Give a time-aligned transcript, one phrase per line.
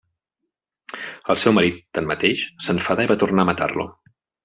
[1.35, 3.91] El seu marit, tanmateix, s'enfadà i va tornar a matar-lo.